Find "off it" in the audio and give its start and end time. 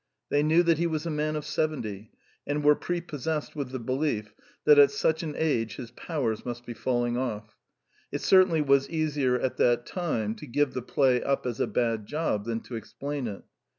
7.17-8.21